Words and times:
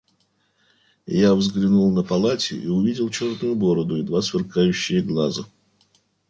Я 1.27 1.35
взглянул 1.35 1.91
на 1.91 2.01
полати 2.03 2.55
и 2.55 2.65
увидел 2.67 3.11
черную 3.11 3.53
бороду 3.55 3.97
и 3.97 4.01
два 4.01 4.23
сверкающие 4.23 5.03
глаза. 5.03 5.43